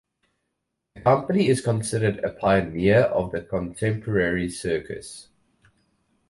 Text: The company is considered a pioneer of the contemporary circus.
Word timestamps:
The 0.95 1.01
company 1.01 1.47
is 1.47 1.61
considered 1.61 2.23
a 2.23 2.31
pioneer 2.31 3.01
of 3.01 3.31
the 3.31 3.43
contemporary 3.43 4.49
circus. 4.49 5.27